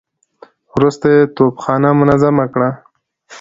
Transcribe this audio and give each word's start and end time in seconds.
وروسته 0.75 1.05
يې 1.15 1.21
توپخانه 1.35 1.89
منظمه 1.99 2.45
کړه. 2.53 2.69